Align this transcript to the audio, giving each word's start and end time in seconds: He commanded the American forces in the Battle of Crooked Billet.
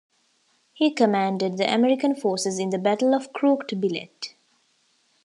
He 0.73 0.89
commanded 0.91 1.57
the 1.57 1.71
American 1.71 2.15
forces 2.15 2.57
in 2.57 2.71
the 2.71 2.79
Battle 2.79 3.13
of 3.13 3.31
Crooked 3.33 3.79
Billet. 3.79 4.33